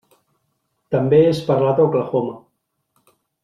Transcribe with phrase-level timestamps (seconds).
[0.95, 2.35] També és parlat a Oklahoma.